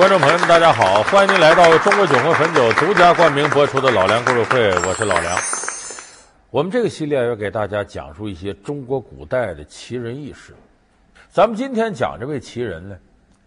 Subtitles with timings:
[0.00, 1.02] 观众朋友们，大家好！
[1.02, 5.38] 欢迎您来到中国酒和汾酒独家冠名播出的《老梁故事会》，我是老梁。
[6.50, 10.54] 我们这个系列要给大家讲述一些中国古代的奇人异事。
[11.28, 12.96] 咱们今天讲这位奇人呢，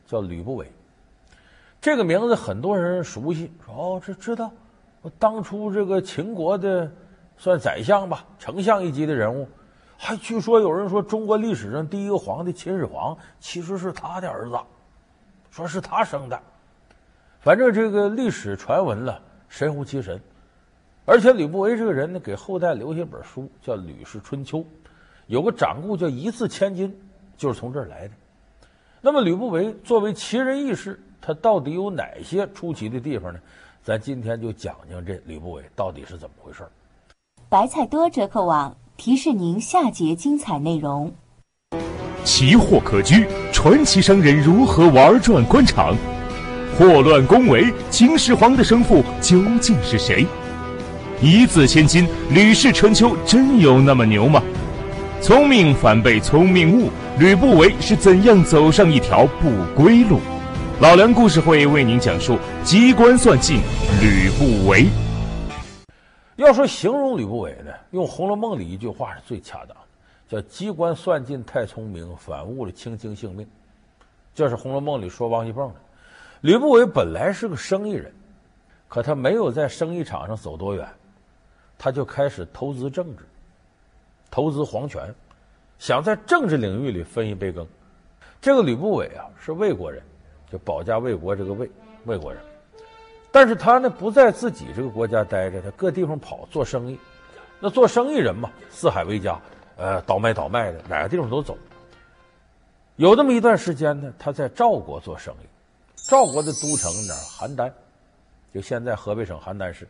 [0.05, 0.71] 叫吕不韦。
[1.81, 4.51] 这个名字很多人熟悉，说哦，这知道。
[5.01, 6.91] 我当初这个秦国的
[7.35, 9.49] 算宰相吧，丞相一级的人物。
[9.97, 14.55] 还据说有人说，中国历史上第一个皇帝秦始皇其实是他的儿子，
[15.49, 16.39] 说是他生的。
[17.43, 20.21] 反正这个历史传闻了，神乎其神。
[21.03, 24.59] 而且吕不韦这个人呢，给后代留下一本书，叫《吕氏春秋》，
[25.27, 26.97] 有个掌故叫“一字千金”，
[27.35, 28.13] 就是从这儿来的。
[29.01, 33.39] 那么吕不韦作为奇人异士，他到底有哪些出奇的地方呢？
[33.83, 36.63] 咱今天就讲讲这吕不韦到底是怎么回事。
[37.49, 41.13] 白菜多折扣网提示您下节精彩内容：
[42.23, 45.93] 奇货可居，传奇商人如何玩转官场？
[46.75, 50.25] 祸乱宫闱，秦始皇的生父究竟是谁？
[51.21, 54.41] 一字千金，吕氏春秋真有那么牛吗？
[55.21, 60.19] 聪明反被聪明误，吕不韦是怎样走上一条不归路？
[60.81, 63.57] 老梁故事会为您讲述机关算尽
[64.01, 64.87] 吕不韦。
[66.37, 69.77] 要说形容吕不韦呢，用《红楼梦》里一句话是最恰当，
[70.27, 73.45] 叫“机关算尽太聪明，反误了卿卿性命”。
[74.33, 75.75] 这是《红楼梦》里说王熙凤的。
[76.43, 78.13] 吕不韦本来是个生意人，
[78.89, 80.85] 可他没有在生意场上走多远，
[81.77, 83.23] 他就开始投资政治，
[84.29, 85.15] 投资皇权，
[85.79, 87.65] 想在政治领域里分一杯羹。
[88.41, 90.03] 这个吕不韦啊，是魏国人。
[90.51, 91.71] 就保家卫国这个魏
[92.05, 92.39] 魏国人，
[93.31, 96.99] 但是他呢不在自己这个国家待着，他各地方跑做生意。
[97.59, 99.39] 那做生意人嘛，四海为家，
[99.77, 101.57] 呃，倒卖倒卖的，哪个地方都走。
[102.97, 105.47] 有这么一段时间呢，他在赵国做生意。
[106.03, 107.71] 赵国的都城呢，邯郸，
[108.53, 109.87] 就现在河北省邯郸市。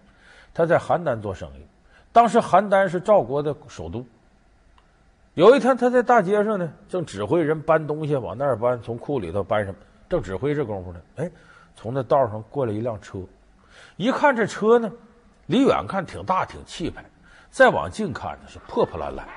[0.53, 1.66] 他在邯郸做生意，
[2.12, 4.06] 当时邯郸是赵国的首都。
[5.34, 9.78] 有一天，他在大街上呢，正指挥人搬东西往那儿搬，从库里头搬什么。
[10.07, 11.31] 正指挥这功夫呢，哎，
[11.75, 13.18] 从那道上过来一辆车，
[13.97, 14.91] 一看这车呢，
[15.47, 17.03] 离远看挺大挺气派，
[17.50, 19.28] 再往近看呢是破破烂烂，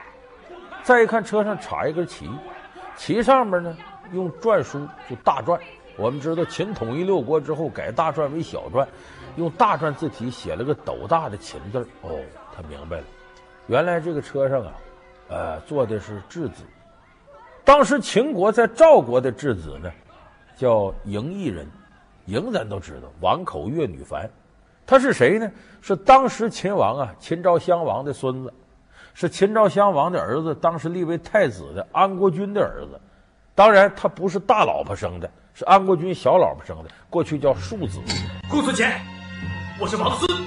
[0.83, 2.29] 再一看车上插一根旗，
[2.97, 3.75] 旗上面呢
[4.13, 5.59] 用篆书就大篆。
[5.97, 8.87] 我们知道秦统一六国之后改大篆为小篆，
[9.37, 11.79] 用大篆字体写了个斗大的秦字。
[12.03, 12.21] 哦，
[12.55, 13.05] 他明白了，
[13.67, 14.73] 原来这个车上啊，
[15.29, 16.63] 呃，坐的是质子。
[17.65, 19.91] 当时秦国在赵国的质子呢。
[20.59, 21.69] 叫嬴异人，
[22.27, 24.27] 嬴咱都知道，王口月女凡，
[24.87, 25.53] 他是谁呢？
[25.83, 28.51] 是当时秦王啊，秦昭襄王的孙子，
[29.13, 32.99] 是秦昭襄王的儿子，当时立为太子的安国君的儿子。
[33.55, 37.99] 当然，他不是大老婆生的，是安国君小老婆生的，过去叫庶子。
[38.47, 39.01] 顾存钱，
[39.81, 40.39] 我是王孙，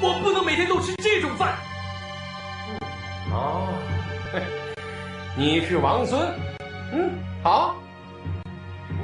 [0.00, 1.52] 我不能每天都吃这种饭。
[3.30, 3.68] 哦，
[5.36, 6.18] 你是王孙，
[6.90, 7.10] 嗯，
[7.42, 7.76] 好。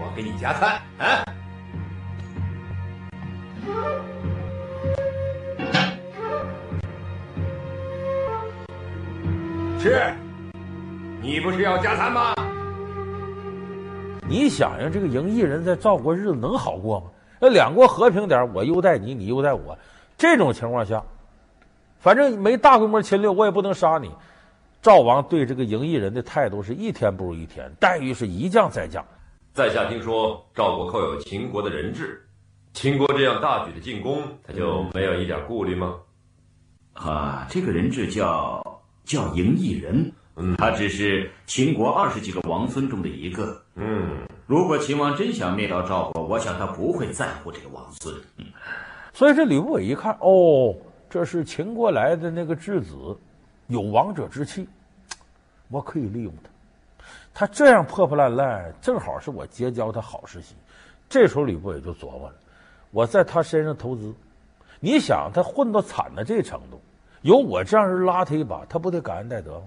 [0.01, 1.23] 我给你加餐啊！
[9.79, 10.01] 吃，
[11.21, 12.35] 你不是要加餐吗？
[14.29, 17.07] 你想想，这个赢异人在赵国日子能好过吗？
[17.41, 19.79] 那两国和平点，我优待你，你优待我，
[20.17, 21.03] 这种情况下，
[21.99, 24.11] 反正没大规模侵略，我也不能杀你。
[24.83, 29.05] 赵王对这个赢异人的态度是一天不如一天，待遇是一降再降。
[29.53, 32.21] 在下听说赵国扣有秦国的人质，
[32.73, 35.95] 秦国这样大举的进攻，他就没有一点顾虑吗？
[36.95, 38.63] 啊，这个人质叫
[39.05, 43.61] 叫赢异人，嗯，他只是秦国二十几个王孙中的一个。
[43.75, 48.15] 嗯，如果秦王真想灭掉赵国，我想他不会在乎这个王孙。
[48.37, 48.45] 嗯，
[49.15, 50.75] 所以这吕不韦一看，哦，
[51.09, 52.95] 这是秦国来的那个质子，
[53.69, 54.69] 有王者之气，
[55.69, 56.51] 我可以利用他。
[57.33, 60.55] 他这样破破烂烂，正好是我结交他好时机。
[61.09, 62.35] 这时候吕不韦就琢磨了：
[62.91, 64.15] 我在他身上投资，
[64.81, 66.79] 你想他混到惨的这程度，
[67.23, 69.63] 有我这样人拉他一把，他不得感恩戴德吗？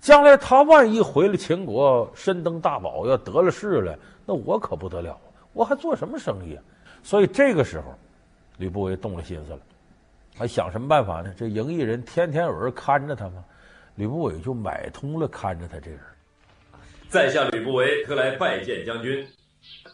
[0.00, 5.18] 将来他万一回了秦国，身登大宝，要得了势了，那我可不得了，
[5.52, 6.62] 我还做什么生意啊？
[7.02, 7.94] 所以这个时候，
[8.58, 9.60] 吕不韦动了心思了，
[10.36, 11.32] 还想什么办法呢？
[11.36, 13.44] 这赢异人天天有人看着他吗？
[13.96, 16.00] 吕不韦就买通了看着他这人。
[17.08, 19.26] 在下吕不韦特来拜见将军，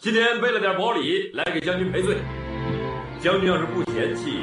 [0.01, 2.17] 今天备了点薄礼来给将军赔罪。
[3.21, 4.41] 将军要是不嫌弃，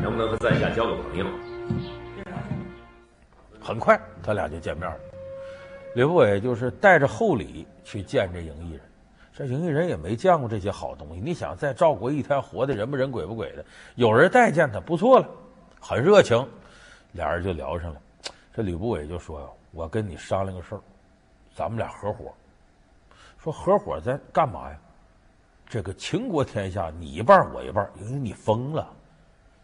[0.00, 1.26] 能不能和在下交个朋友？
[3.62, 4.96] 很快，他俩就见面了。
[5.94, 8.80] 吕不韦就是带着厚礼去见这赢异人。
[9.34, 11.20] 这营邑人也没见过这些好东西。
[11.20, 13.64] 你想在赵国一天活的人不人鬼不鬼的，
[13.94, 15.28] 有人待见他不错了，
[15.80, 16.46] 很热情，
[17.12, 18.00] 俩人就聊上了。
[18.54, 20.80] 这吕不韦就说：“我跟你商量个事儿，
[21.54, 22.30] 咱们俩合伙。
[23.38, 24.76] 说合伙在干嘛呀？
[25.66, 28.86] 这个秦国天下你一半我一半，因为你疯了，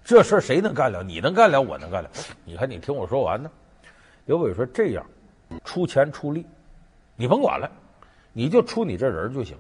[0.03, 1.03] 这事儿谁能干了？
[1.03, 2.11] 你能干了，我能干了。
[2.45, 3.51] 你看你听我说完呢。”
[4.29, 5.03] 刘伟说：“这样，
[5.65, 6.45] 出钱出力，
[7.17, 7.71] 你甭管了，
[8.35, 9.57] 你就出你这人就行。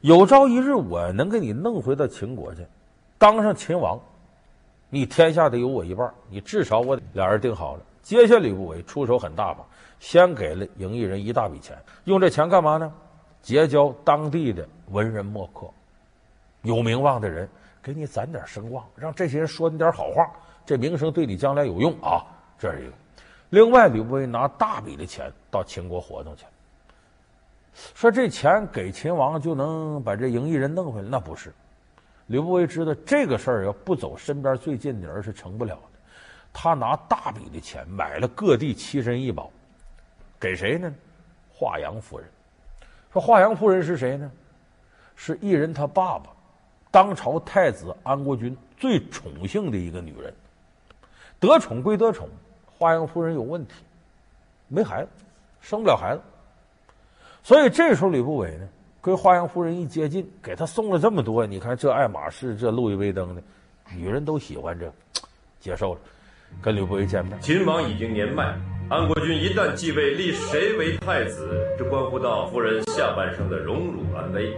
[0.00, 2.66] 有朝一日我能给你弄回到秦国去，
[3.18, 4.00] 当上秦王，
[4.88, 6.10] 你天下得有我一半。
[6.30, 7.82] 你至少我俩人定好了。
[8.02, 9.62] 接下吕不韦出手很大方，
[10.00, 12.90] 先给了赢异人一大笔钱，用这钱干嘛呢？
[13.42, 15.68] 结交当地的文人墨客，
[16.62, 17.46] 有名望的人，
[17.82, 20.26] 给你攒点声望，让这些人说你点好话，
[20.64, 22.24] 这名声对你将来有用啊。
[22.58, 22.92] 这是一个。”
[23.50, 26.44] 另外，吕不韦拿大笔的钱到秦国活动去，
[27.94, 31.08] 说这钱给秦王就能把这营邑人弄回来？
[31.08, 31.52] 那不是。
[32.26, 35.98] 吕不韦知道这个事儿要不走身边最近的人是成不了的。
[36.52, 39.50] 他拿大笔的钱买了各地奇珍异宝，
[40.38, 40.92] 给谁呢？
[41.50, 42.28] 华阳夫人。
[43.10, 44.30] 说华阳夫人是谁呢？
[45.16, 46.30] 是异人他爸爸，
[46.90, 50.34] 当朝太子安国君最宠幸的一个女人。
[51.40, 52.28] 得宠归得宠。
[52.78, 53.74] 华阳夫人有问题，
[54.68, 55.08] 没孩子，
[55.60, 56.22] 生不了孩子，
[57.42, 58.68] 所以这时候吕不韦呢，
[59.02, 63.42] 跟华阳夫人一接近，给他送了这么多，你看这爱马仕，这路易威登的，
[63.96, 64.92] 女人都喜欢这，
[65.58, 66.00] 接受了，
[66.62, 67.36] 跟吕不韦见面。
[67.40, 68.56] 秦王已经年迈，
[68.88, 74.54] 安国君一旦继位，立谁为太子，这关乎到夫人下半生的荣辱安危。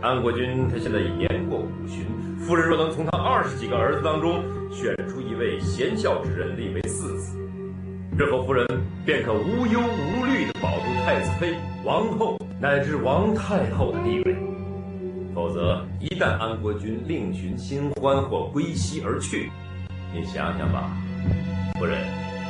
[0.00, 2.06] 安国君他现在已年过五旬，
[2.38, 7.34] 夫人若能从他二十几个儿子当中选出一位贤孝之人立为嗣子，
[8.14, 8.66] 日后夫人
[9.06, 14.36] 便可无忧无虑地保住太子妃、王后乃至王太后的地位。
[15.34, 19.50] 否则，一旦安国君另寻新欢或归西而去，
[20.14, 20.90] 你想想吧，
[21.78, 21.96] 夫人，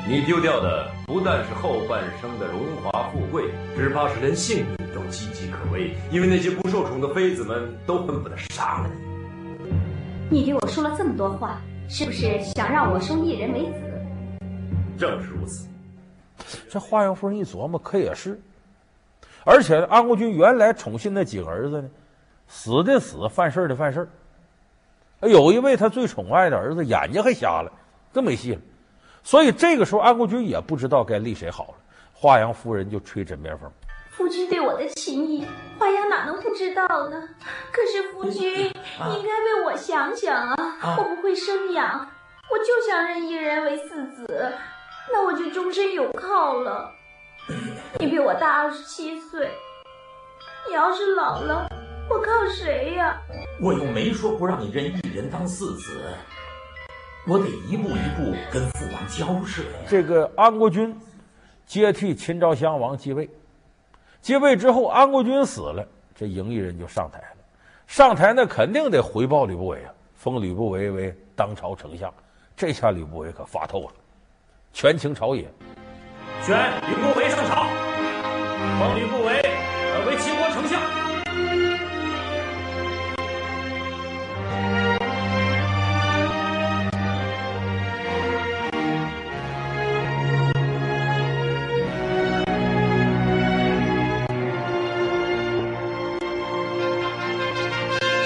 [0.09, 3.45] 你丢掉的不但是后半生的荣华富贵，
[3.77, 4.77] 只怕是连性命。
[4.93, 8.91] 都岌岌可危，因为那些不受宠的妃子们都恨不得杀了
[10.29, 10.39] 你。
[10.39, 13.90] 你对我说了这么多话，是不是想让我收一人为子？
[15.01, 15.67] 正是如此。
[16.69, 18.39] 这华阳夫人一琢磨，可也是。
[19.45, 21.89] 而且安国君原来宠信那几个儿子呢，
[22.47, 24.07] 死的死，犯事的犯事。
[25.23, 27.73] 有一位他最宠爱的儿子眼睛还瞎了，
[28.13, 28.61] 更没戏了。
[29.23, 31.75] 所以这个时候安国君也不知道该立谁好了。
[32.13, 33.71] 华阳夫人就吹枕边风。
[34.11, 35.47] 夫君对我的情谊，
[35.79, 37.29] 华阳哪能不知道呢？
[37.73, 40.57] 可是夫君，你应该为我想想啊！
[40.99, 42.07] 我不会生养，
[42.51, 44.53] 我就想认一人为四子，
[45.13, 46.93] 那我就终身有靠了。
[47.99, 49.51] 你比我大二十七岁，
[50.69, 51.69] 你要是老了，
[52.09, 53.21] 我靠谁呀？
[53.61, 56.01] 我又没说不让你认一人当四子，
[57.27, 59.79] 我得一步一步跟父王交涉呀。
[59.89, 60.97] 这个安国君
[61.67, 63.29] 接替秦昭襄王继位。
[64.21, 67.27] 继位之后，安国君死了，这赢异人就上台了。
[67.87, 72.13] 上台那肯定得回报吕不韦啊，封吕不韦为当朝丞相。
[72.55, 73.95] 这下吕不韦可发透了，
[74.73, 75.43] 权倾朝野，
[76.43, 76.57] 选
[76.89, 77.67] 吕不韦上朝，
[78.79, 79.33] 封吕不韦
[80.07, 80.81] 为秦国丞相。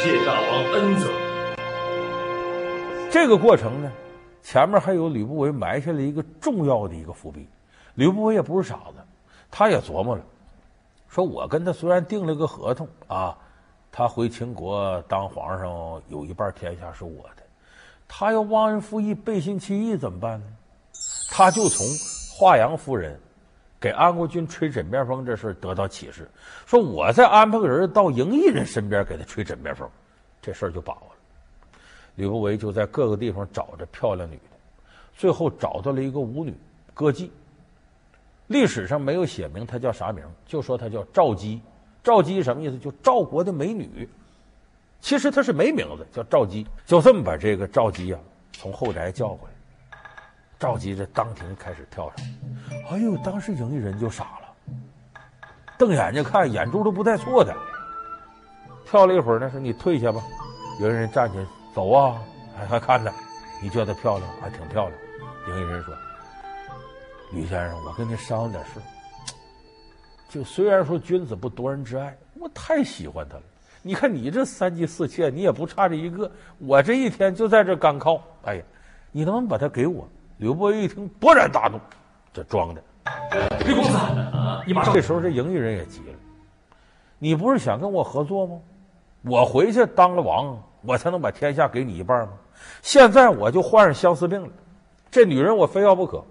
[0.05, 1.09] 谢大王恩泽
[3.11, 3.91] 这个过程呢，
[4.45, 7.49] 前面还有吕不韦埋下了一个重要的一个伏笔。
[7.95, 8.97] 吕不韦也不是傻子，
[9.51, 10.23] 他也琢磨了，
[11.09, 13.37] 说我跟他虽然订了个合同啊，
[13.91, 17.43] 他回秦国当皇上，有一半天下是我的，
[18.07, 20.47] 他要忘恩负义、背信弃义怎么办呢？
[21.31, 21.87] 他就从
[22.37, 23.19] 华阳夫人
[23.81, 26.31] 给安国君吹枕边风这事得到启示，
[26.67, 29.89] 说我再安排个人到营邑人身边给他吹枕边风，
[30.43, 31.14] 这事儿就把握
[32.17, 32.25] 了。
[32.25, 34.57] 吕不韦就在各个地方找着漂亮女的，
[35.17, 36.55] 最后找到了一个舞女
[36.95, 37.31] 歌妓。
[38.49, 41.61] 历史上没有写明她叫啥名，就说她叫赵姬。
[42.03, 42.79] 赵姬什么意思？
[42.79, 44.09] 就赵国的美女。
[45.01, 46.67] 其实她是没名字，叫赵姬。
[46.85, 48.21] 就这么把这个赵姬啊
[48.53, 49.99] 从后宅叫回来。
[50.59, 52.27] 赵姬这当庭开始跳上，
[52.91, 54.81] 哎呦，当时营邑人就傻了，
[55.77, 57.55] 瞪眼睛看，眼珠都不带错的。
[58.87, 60.23] 跳了一会儿呢，说你退下吧。
[60.81, 61.47] 有人站起来。
[61.75, 62.23] 走啊，
[62.57, 63.13] 还还看呢？
[63.61, 64.31] 你觉得漂亮？
[64.41, 65.01] 还挺漂亮。
[65.49, 65.95] 营业人说
[67.33, 68.81] ：“吕先生，我跟您商量点事。
[70.29, 73.43] 就虽然说君子不夺人之爱，我太喜欢他了。
[73.83, 78.23] 你看你这三妻四妾，你也不差这一个，我这一天就在这干靠。
[78.45, 78.63] 哎呀，
[79.11, 80.09] 你能不能把他给我？
[80.39, 81.79] 吕不韦一听，勃然大怒，
[82.33, 82.83] 这装的。
[83.67, 83.99] 吕公子，
[84.67, 84.95] 你马上。
[84.95, 86.15] 这时候这营业人也急了，
[87.19, 88.59] 你不是想跟我合作吗？
[89.23, 92.35] 我回去当了王，我才能把天下给你一半吗？
[92.83, 94.49] 现在我就患上相思病了，
[95.11, 96.23] 这女人我非要不可，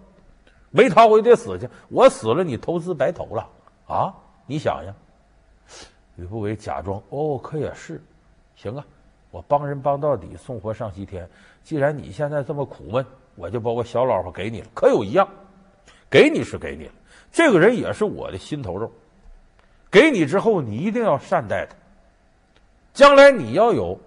[0.72, 1.68] 没她我就得死去。
[1.90, 3.48] 我死了，你投资白投了
[3.88, 4.14] 啊！
[4.46, 4.94] 你想想。
[6.16, 8.02] 吕不韦假装哦，可也是，
[8.56, 8.86] 行啊，
[9.32, 11.28] 我帮人帮到底，送佛上西天。
[11.64, 13.06] 既然你现在这么苦闷，
[13.36, 14.68] 我就把我小老婆给你了。
[14.76, 15.28] 可有一样，
[16.10, 16.92] 给你是给你了，
[17.32, 18.92] 这个人也是我的心头肉。
[19.90, 21.76] 给你之后，你一定要善待他。
[22.94, 24.00] 将来你要有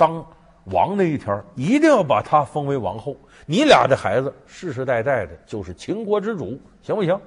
[0.00, 0.24] 当
[0.64, 3.14] 王那一天，一定要把他封为王后。
[3.44, 7.20] 你俩的孩子世世代代的就是秦国之主，行不行？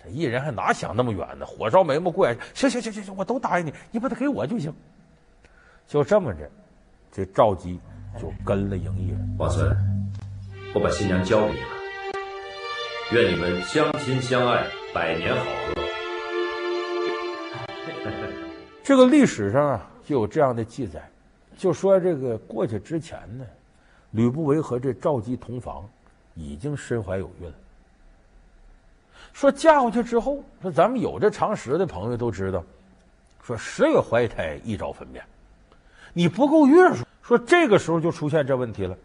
[0.00, 1.44] 这异人还哪想那么远呢？
[1.44, 4.72] 火烧眉毛过眼，行行行行行，我都答应你，你把他给我就行。
[5.88, 6.48] 就这么着，
[7.10, 7.80] 这赵姬
[8.20, 9.36] 就跟了嬴异人。
[9.36, 9.68] 王孙，
[10.72, 11.66] 我把新娘交给你了，
[13.10, 15.82] 愿你们相亲相爱，百年好合。
[18.84, 21.10] 这个历史上啊，就有这样的记载，
[21.60, 23.44] 就说这个过去之前呢，
[24.12, 25.86] 吕不韦和这赵姬同房，
[26.34, 27.54] 已经身怀有孕了。
[29.34, 32.64] 说嫁过去之后，说咱们有这常识的朋友都知道，
[33.42, 35.20] 说十月怀胎，一朝分娩，
[36.14, 37.04] 你不够月数。
[37.20, 38.96] 说这个时候就出现这问题了，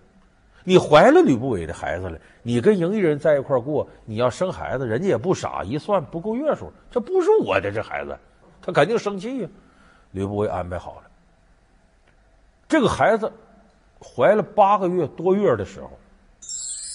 [0.64, 8.18] 你怀了吕不韦的孩子了，你跟嬴异人在一块过，你要生孩子，人家也不傻，一算不够月数，这不是我的这孩子，
[8.62, 9.50] 他肯定生气呀。
[10.12, 11.10] 吕不韦安排好了，
[12.76, 13.32] 这个孩子
[14.02, 15.90] 怀了八个月多月的时候，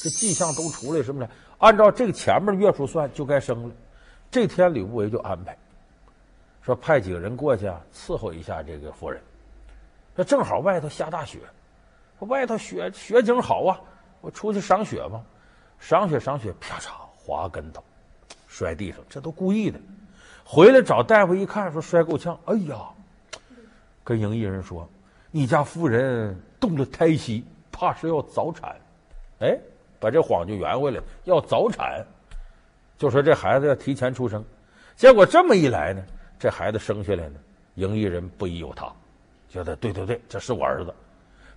[0.02, 1.30] 这迹象都出来什么呢？
[1.56, 3.74] 按照这个前面月数算，就该生了。
[4.30, 5.56] 这天，吕不韦就安排
[6.60, 9.22] 说派几个人过去啊，伺候一下这个夫人。
[10.14, 11.38] 那正好外头下大雪，
[12.18, 13.80] 外头雪雪景好啊，
[14.20, 15.22] 我出去赏雪吧。
[15.78, 17.82] 赏雪赏雪，啪嚓滑跟头，
[18.48, 19.80] 摔地上，这都故意的。
[20.44, 22.76] 回来找大夫一看，说摔够呛，哎呀，
[24.04, 24.86] 跟嬴异人说
[25.30, 28.76] ：“你家夫人动了胎息，怕是要早产。”
[29.40, 29.58] 哎。
[30.02, 32.02] 把这谎就圆回来，要早产，
[32.96, 34.42] 就说这孩子要提前出生，
[34.96, 36.02] 结果这么一来呢，
[36.38, 37.34] 这孩子生下来呢，
[37.74, 38.90] 赢异人不疑有他，
[39.50, 40.94] 觉得对对对，这是我儿子。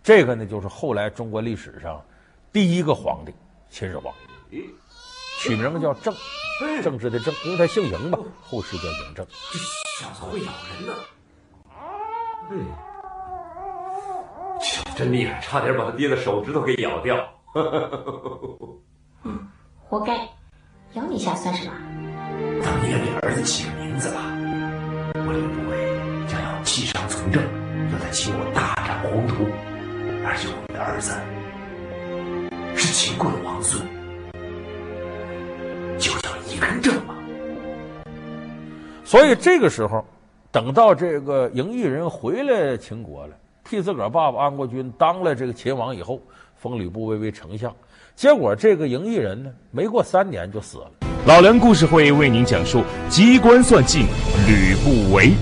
[0.04, 2.04] 这个呢，就是后来中国历史上
[2.52, 3.34] 第一个皇帝
[3.70, 4.14] 秦始皇，
[5.40, 6.14] 取名叫政，
[6.84, 9.26] 政治的政，因为他姓嬴嘛，后世叫嬴政。
[9.26, 9.58] 这
[10.04, 10.94] 小子会咬人呢，
[12.52, 12.66] 嗯，
[14.96, 17.18] 真厉害，差点把他爹的手指头给咬掉。
[19.24, 19.48] 嗯，
[19.80, 20.16] 活该，
[20.94, 21.74] 咬你一下算什么？
[22.64, 24.22] 等你也给儿子起个名字吧。
[25.16, 27.44] 我吕不韦将要弃商从政，
[27.92, 29.46] 要在秦国大展宏图，
[30.26, 31.14] 而且我们的儿子
[32.76, 33.84] 是秦国的王孙，
[35.98, 37.16] 就叫一根正嘛。
[39.04, 40.06] 所以这个时候，
[40.52, 46.20] 等到这个嬴异人回来秦国了，替自个儿爸爸安国君当了这个秦王以后。
[46.56, 47.76] 封吕不韦为丞相，
[48.16, 50.90] 结果这个嬴异人呢，没过三年就死了。
[51.28, 54.04] 老梁故事会为您讲述机关算尽
[54.48, 55.34] 吕不韦。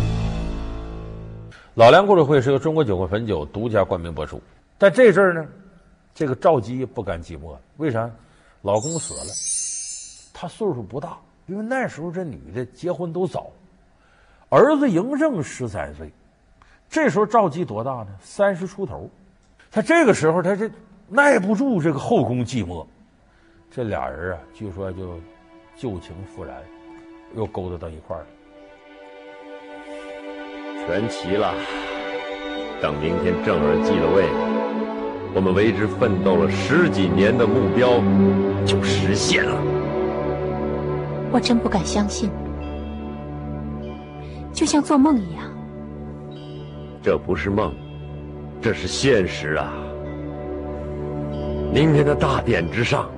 [1.76, 4.42] 老梁故事会是由中国酒会汾酒独家冠名播出。
[4.80, 5.48] 但这阵儿呢，
[6.16, 8.10] 这个赵姬不甘寂寞，为啥？
[8.64, 13.52] 老公死了，她岁数不大，因为那时候这女的结婚都早，
[14.50, 16.12] 儿子嬴政十三岁，
[16.92, 18.08] 这时候赵姬多大呢？
[18.20, 19.10] 三十出头，
[19.72, 20.70] 他这个时候他这。
[21.14, 22.86] 耐不住这个后宫寂寞，
[23.70, 25.20] 这俩人啊，据说就
[25.76, 26.56] 旧情复燃，
[27.36, 28.26] 又勾搭到一块儿了。
[30.88, 31.54] 全齐了，
[32.82, 34.24] 等明天正儿继了位，
[35.36, 38.00] 我们为之奋斗了十几年的目标
[38.66, 39.62] 就实现了。
[41.30, 42.32] 我真不敢相信，
[44.54, 45.44] 就像做梦一样。
[47.04, 47.74] 这不是梦，
[48.62, 49.74] 这是现实啊！
[51.74, 53.10] 明天的大典之上，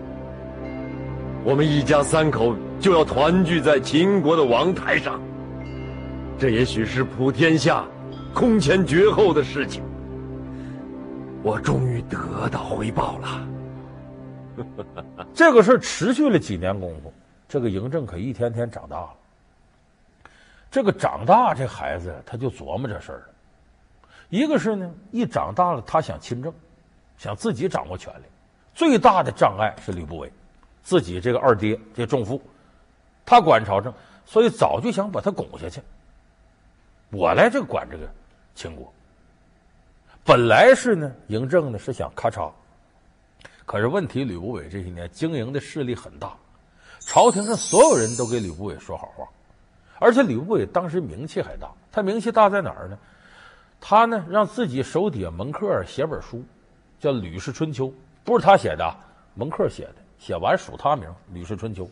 [1.43, 5.19] 我们一家三口就要团聚在秦国的王台上。
[6.37, 7.85] 这也许是普天下
[8.33, 9.83] 空前绝后的事情。
[11.41, 13.47] 我终于得到回报了。
[15.33, 17.11] 这个事持续了几年功夫，
[17.49, 19.09] 这个嬴政可一天天长大了。
[20.71, 23.32] 这个长大，这孩子他就琢磨这事儿了。
[24.29, 26.53] 一个是呢，一长大了，他想亲政，
[27.17, 28.23] 想自己掌握权力。
[28.73, 30.31] 最大的障碍是吕不韦，
[30.81, 32.41] 自己这个二爹这重父，
[33.25, 33.93] 他管朝政，
[34.25, 35.81] 所以早就想把他拱下去。
[37.11, 38.09] 我来这管这个
[38.55, 38.91] 秦国。
[40.23, 42.51] 本来是呢，嬴政呢是想咔嚓，
[43.65, 46.35] 可是问题吕不韦这些年经营的势力很大，
[47.01, 49.27] 朝廷上所有人都给吕不韦说好话，
[49.99, 51.69] 而且吕不韦当时名气还大。
[51.91, 52.97] 他名气大在哪儿呢？
[53.85, 56.41] 他呢让自己手底下门客写本书，
[57.01, 57.87] 叫《吕氏春秋》，
[58.23, 58.95] 不是他写的，
[59.35, 61.83] 门客写的，写完署他名，《吕氏春秋》。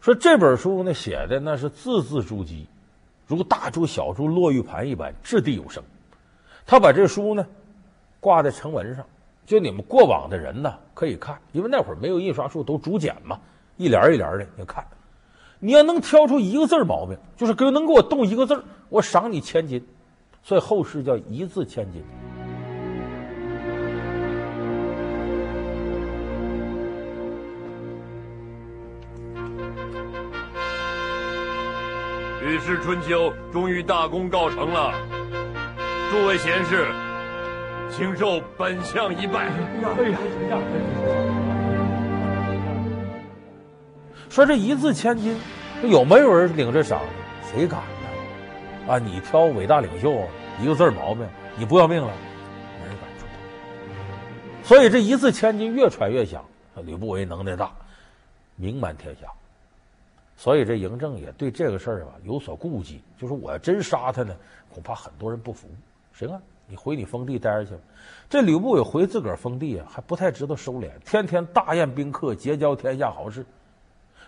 [0.00, 2.66] 说这本书呢写的那是字字珠玑，
[3.28, 5.80] 如大珠小珠落玉盘一般，掷地有声。
[6.66, 7.46] 他把这书呢
[8.18, 9.06] 挂在城门上，
[9.46, 13.38] 就你们过往的人呢可以看，因为那会儿没有印刷术，都竹简嘛，
[13.76, 14.84] 一联一联的，你看，
[15.60, 19.86] 你要能挑出一个字毛病，就是给能给我动一个字，我赏你千金。
[20.46, 22.04] 所以后世叫一字千金。
[32.46, 34.92] 《吕氏春秋》终于大功告成了。
[36.10, 36.88] 诸位贤士，
[37.90, 39.46] 请受本相一拜。
[39.46, 40.18] 哎呀，
[44.28, 45.34] 说这一字千金，
[45.84, 47.00] 有没有人领这赏？
[47.50, 47.93] 谁敢呢？
[48.86, 50.28] 啊，你挑伟大领袖，
[50.60, 51.26] 一个字毛病，
[51.56, 52.12] 你不要命了？
[52.80, 53.32] 没人敢出头。
[54.62, 56.44] 所以这一字千金越传越响，
[56.84, 57.72] 吕不韦能耐大，
[58.56, 59.26] 名满天下。
[60.36, 64.36] 所以这嬴政也对这个事儿啊有所顾忌，就是我要真杀他呢，
[64.68, 65.66] 恐怕很多人不服。
[66.12, 67.80] 行啊，你回你封地待着去吧。
[68.28, 73.46] 这吕不韦回自个儿封地啊，还不太知道收敛，天天大宴宾客，结交天下豪士。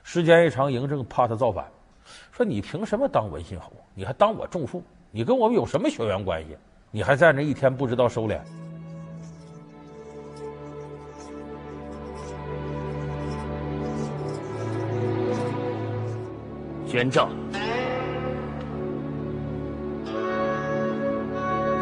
[0.02, 1.66] 时间一长，嬴政怕他造反，
[2.32, 3.72] 说你凭什么当文信侯？
[3.94, 4.82] 你还当我仲父？
[5.10, 6.56] 你跟我们有什么血缘关系？
[6.90, 8.38] 你还在那一天不知道收敛？
[16.86, 17.28] 宣政。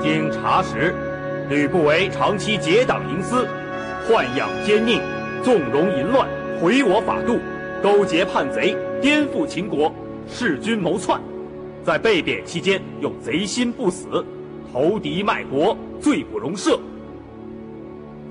[0.02, 0.94] 经查实，
[1.48, 3.46] 吕不韦长期结党营私，
[4.06, 5.00] 豢养奸佞，
[5.42, 6.28] 纵容淫乱，
[6.60, 7.38] 毁我法度，
[7.82, 9.90] 勾结叛贼，颠覆秦国，
[10.26, 11.20] 弑君谋篡，
[11.84, 14.24] 在被贬期间又贼心不死，
[14.72, 16.80] 投敌卖国，罪不容赦。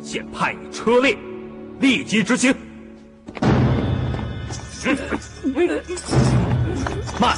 [0.01, 1.17] 现判你车裂，
[1.79, 2.53] 立即执行。
[7.19, 7.37] 慢。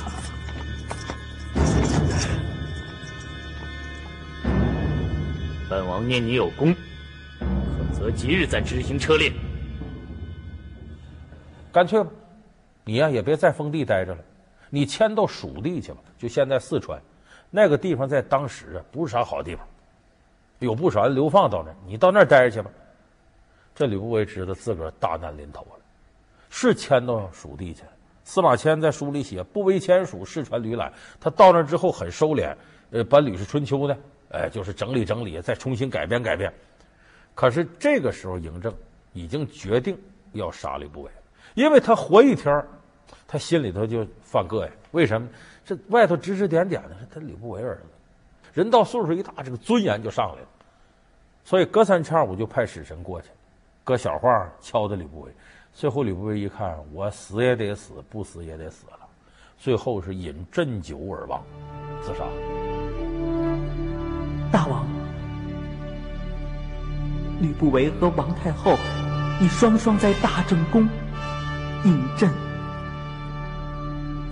[5.69, 6.73] 本王念你有功，
[7.39, 9.31] 可择吉日再执行车裂。
[11.71, 12.09] 干脆吧，
[12.85, 14.23] 你呀也别在封地待着了，
[14.75, 15.99] 你迁到蜀地去吧。
[16.17, 17.01] 就现在四川
[17.49, 19.65] 那个地方，在当时啊不是啥好地方，
[20.59, 22.69] 有不少人流放到那儿，你到那儿待着去吧。
[23.73, 25.79] 这吕不韦知道自个儿大难临头了，
[26.49, 27.89] 是迁到蜀地去了。
[28.25, 32.53] 司马迁在书里写：“不为迁蜀，事传吕览。”他到那之后很收敛，
[32.91, 33.95] 呃，把《吕氏春秋》呢。
[34.31, 36.53] 哎，就是整理整理，再重新改编改编。
[37.33, 38.73] 可是这个时候，嬴政
[39.13, 39.97] 已经决定
[40.33, 41.11] 要杀吕不韦，
[41.53, 42.65] 因为他活一天，
[43.27, 44.71] 他心里头就犯膈应。
[44.91, 45.27] 为什么？
[45.65, 47.83] 这外头指指点点的是他吕不韦儿子，
[48.53, 50.47] 人到岁数一大，这个尊严就上来了。
[51.43, 53.29] 所以隔三差五就派使臣过去，
[53.83, 55.31] 搁小话敲打吕不韦。
[55.73, 58.99] 最后吕不韦一看，我死也得死，不死也得死了。
[59.57, 61.43] 最后是饮鸩酒而亡，
[62.01, 62.25] 自杀。
[64.51, 64.87] 大王，
[67.41, 68.77] 吕不韦和王太后
[69.41, 70.87] 已双双在大政宫
[71.83, 72.29] 饮鸩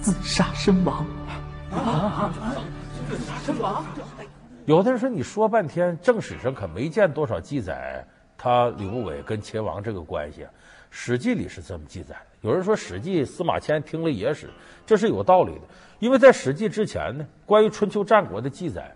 [0.03, 1.05] 自杀身亡。
[1.71, 2.29] 啊！
[3.09, 3.85] 自杀身亡。
[4.65, 8.05] 有的人说，你说半天，正史上可没见多少记载
[8.37, 10.41] 他吕不韦跟秦王这个关系。
[10.89, 12.49] 《史记》里是这么记载的。
[12.49, 14.49] 有人说，《史记》司马迁听了野史，
[14.85, 15.61] 这是有道理的，
[15.99, 18.93] 因为在《史记》之前呢，关于春秋战国的记载。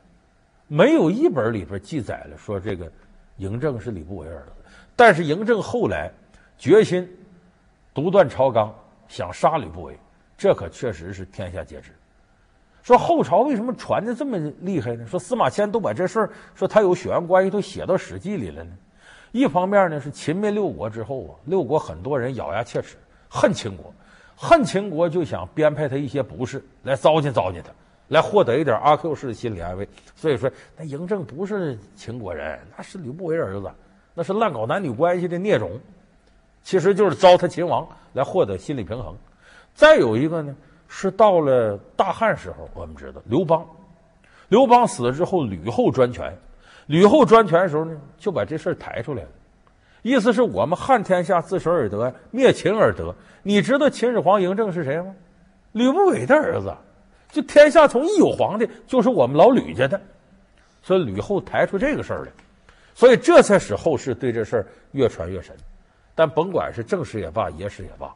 [0.67, 2.91] 没有一本里边记载了说这个
[3.39, 4.51] 嬴政是吕不韦儿子，
[4.97, 6.11] 但是嬴政后来
[6.57, 7.09] 决心
[7.93, 8.75] 独断朝纲，
[9.07, 9.97] 想杀吕不韦，
[10.37, 11.91] 这可确实是天下皆知。
[12.83, 15.05] 说后朝为什么传的这么厉害呢？
[15.07, 18.71] 说司马迁都把这事儿说他有血缘关系都写到《史记》里了呢。
[19.31, 22.95] 一方面呢是秦灭六国之后啊，六国很多人咬牙切齿，
[23.27, 23.93] 恨秦国，
[24.35, 27.69] 恨秦国就想编排他一些不是来糟践糟践他。
[28.09, 33.69] 来获得一点阿 Q 式的心理安慰，所以说那嬴政不是秦国人，那是吕不韦儿子，
[34.13, 35.77] 那是乱搞男女关系的孽种，
[36.63, 39.13] 其实就是糟蹋秦王来获得心理平衡。
[39.77, 40.55] 再有一个呢，
[40.87, 43.63] 是到了大汉时候，我们知道刘邦，
[44.49, 46.35] 刘邦死了之后，吕后专权，
[46.87, 49.29] 吕后专权的时候呢，就把这事儿抬出来了，
[50.01, 52.11] 意思是我们汉天下自谁而得？
[52.31, 53.13] 灭秦而得。
[53.43, 55.13] 你知道秦始皇嬴政是谁吗？
[55.73, 56.75] 吕不韦的儿子。
[57.29, 60.01] 就天下从一有皇帝，就是我们老吕家的。
[60.81, 62.31] 所以吕后抬出这个事儿来，
[62.95, 65.55] 所以这才使后世对这事儿越传越深。
[66.15, 68.11] 但甭管是正史也罢，野史也罢，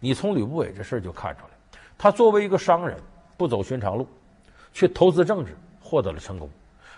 [0.00, 2.98] 你从吕不韦这事儿就看出来，他作为一个商人，
[3.36, 4.06] 不走寻常路，
[4.72, 6.48] 去投资政治，获得了成功。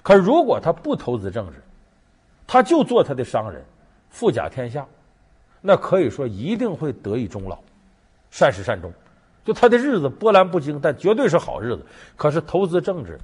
[0.02, 1.62] 可如果他不投资政治，
[2.46, 3.64] 他就做他的商人，
[4.08, 4.86] 富甲天下，
[5.60, 7.58] 那可以说一定会得以终老，
[8.30, 8.92] 善始善终。
[9.44, 11.86] 就他的日子波澜不惊，但绝对是好日子。
[12.16, 13.18] 可是投资政治，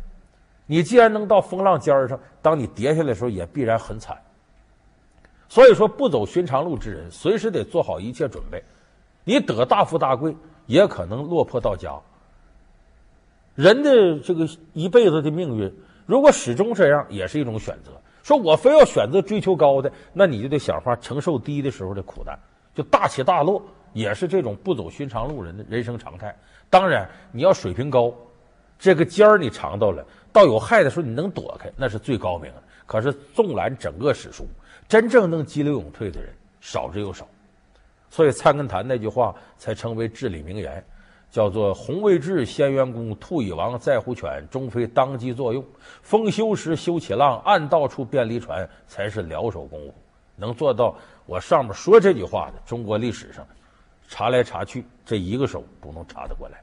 [0.67, 4.17] 你既然能到风浪尖上，当你跌下来的时候，也必然很惨。
[5.49, 8.63] 所以说，不走寻常路之人，随时得做好一切准备。
[9.25, 11.99] 你得大富大贵，也可能落魄到家。
[13.55, 15.73] 人的这个一辈子的命运，
[16.07, 17.93] 如果始终这样，也是一种选择。
[18.23, 22.39] 说我非要选择追求高的，那你就得想法承受低的时候的苦难，
[22.75, 26.35] 就大起大落，也是这种不走寻常路人的人生常态。
[26.71, 28.13] 当然，你要水平高，
[28.79, 32.63] 这个尖儿你尝到了，到有害的时候你能躲开，那是最高明的。
[32.87, 34.47] 可是纵览整个史书。
[34.87, 37.27] 真正能激流勇退的人少之又少，
[38.15, 40.85] 所以菜根谭那句话才成为至理名言，
[41.33, 45.65] 叫做“红未至先元功，兔已亡在乎犬，终非当机作用。
[46.01, 49.95] 风休时休起浪，暗道处便离船，才是撩手功夫。”
[50.39, 50.95] 能做到
[51.27, 53.45] 我上面说这句话的，中国历史上
[54.09, 56.63] 查来查去，这一个手都能查得过来。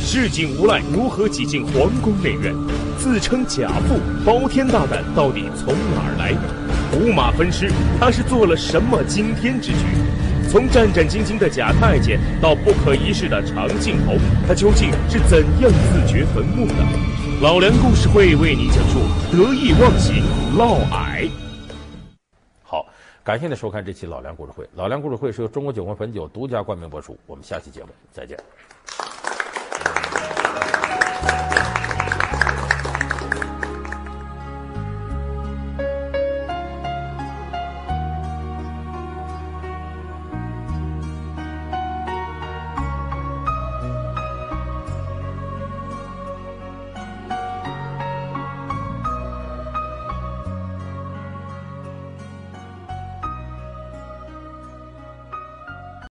[0.00, 2.54] 市井无赖如何挤进皇宫内院？
[2.96, 6.59] 自称贾父，包天大胆到底从哪儿来？
[6.92, 9.84] 五马分尸，他是做了什么惊天之举？
[10.50, 14.14] 从战战兢兢的贾太监到不可一世的长镜头，
[14.48, 16.74] 他究竟是怎样自掘坟墓的？
[17.40, 18.98] 老梁故事会为你讲述
[19.30, 20.24] 得意忘形
[20.56, 21.30] 嫪毐。
[22.64, 22.84] 好，
[23.22, 24.68] 感谢您收看这期老梁故事会。
[24.74, 27.16] 老梁故事会是由中国酒魂汾酒独家冠名播出。
[27.26, 28.36] 我们下期节目再见。